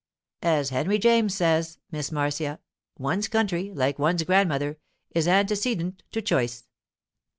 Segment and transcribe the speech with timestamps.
[0.41, 2.57] 'As Henry James says, Miss Marcia,
[2.97, 4.79] one's country, like one's grandmother,
[5.11, 6.63] is antecedent to choice.